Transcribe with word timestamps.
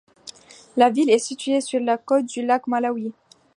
La 0.77 0.89
ville 0.89 1.11
est 1.11 1.19
située 1.19 1.61
sur 1.61 1.79
la 1.79 1.99
côte 1.99 2.25
du 2.25 2.43
lac 2.43 2.65
Malawi. 2.65 3.13